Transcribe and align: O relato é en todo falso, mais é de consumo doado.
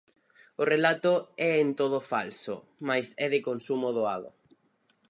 O 0.61 0.63
relato 0.73 1.13
é 1.49 1.51
en 1.63 1.69
todo 1.79 1.99
falso, 2.11 2.55
mais 2.87 3.07
é 3.25 3.27
de 3.33 3.39
consumo 3.47 3.87
doado. 3.97 4.29